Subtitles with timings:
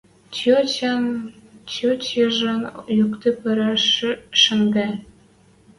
[1.73, 2.61] Тьотяжын
[3.03, 3.71] юкшы пыра
[4.39, 4.89] шӹжгӓ: